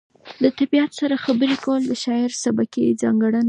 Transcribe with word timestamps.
د 0.43 0.45
طبیعت 0.59 0.91
سره 0.99 1.15
خبرې 1.25 1.55
کول 1.65 1.81
د 1.87 1.93
شاعر 2.03 2.31
سبکي 2.43 2.85
ځانګړنه 3.01 3.29
ده. 3.35 3.39